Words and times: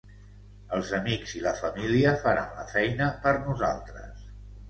Els 0.77 0.87
amics 0.99 1.33
i 1.39 1.41
la 1.43 1.51
família 1.59 2.15
faran 2.23 2.57
la 2.61 2.65
feina 2.71 3.09
per 3.27 3.35
nosaltres. 3.45 4.27